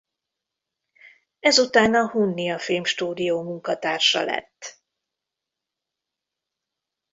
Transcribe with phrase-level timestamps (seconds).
[1.39, 4.81] Ezután a Hunnia Filmstúdió munkatársa lett.